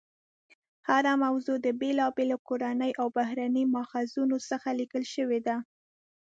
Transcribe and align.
هره 0.87 1.13
موضوع 1.25 1.57
د 1.65 1.67
بېلابېلو 1.81 2.37
کورنیو 2.47 2.97
او 3.01 3.07
بهرنیو 3.17 3.71
ماخذونو 3.75 4.37
څخه 4.49 4.69
لیکل 4.79 5.03
شوې 5.15 5.39
ده. 5.47 5.55